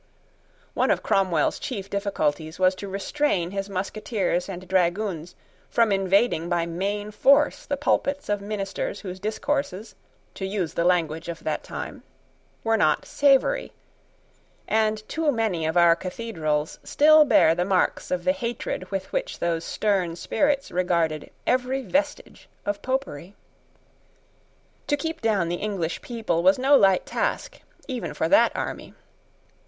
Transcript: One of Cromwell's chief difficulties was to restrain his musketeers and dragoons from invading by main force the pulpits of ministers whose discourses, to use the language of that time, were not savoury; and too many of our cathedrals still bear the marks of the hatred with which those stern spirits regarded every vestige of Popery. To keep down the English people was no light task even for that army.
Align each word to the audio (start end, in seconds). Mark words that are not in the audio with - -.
One 0.73 0.89
of 0.89 1.03
Cromwell's 1.03 1.59
chief 1.59 1.87
difficulties 1.87 2.57
was 2.57 2.73
to 2.73 2.87
restrain 2.87 3.51
his 3.51 3.69
musketeers 3.69 4.49
and 4.49 4.67
dragoons 4.67 5.35
from 5.69 5.91
invading 5.91 6.49
by 6.49 6.65
main 6.65 7.11
force 7.11 7.67
the 7.67 7.77
pulpits 7.77 8.27
of 8.27 8.41
ministers 8.41 9.01
whose 9.01 9.19
discourses, 9.19 9.93
to 10.33 10.45
use 10.47 10.73
the 10.73 10.83
language 10.85 11.29
of 11.29 11.43
that 11.43 11.63
time, 11.63 12.01
were 12.63 12.77
not 12.77 13.05
savoury; 13.05 13.73
and 14.67 15.07
too 15.07 15.31
many 15.31 15.67
of 15.67 15.77
our 15.77 15.95
cathedrals 15.95 16.79
still 16.83 17.23
bear 17.23 17.53
the 17.53 17.63
marks 17.63 18.09
of 18.09 18.23
the 18.23 18.31
hatred 18.31 18.89
with 18.89 19.13
which 19.13 19.37
those 19.37 19.63
stern 19.63 20.15
spirits 20.15 20.71
regarded 20.71 21.29
every 21.45 21.83
vestige 21.83 22.49
of 22.65 22.81
Popery. 22.81 23.35
To 24.87 24.97
keep 24.97 25.21
down 25.21 25.47
the 25.47 25.57
English 25.57 26.01
people 26.01 26.41
was 26.41 26.57
no 26.57 26.75
light 26.75 27.05
task 27.05 27.61
even 27.87 28.15
for 28.15 28.27
that 28.27 28.51
army. 28.55 28.95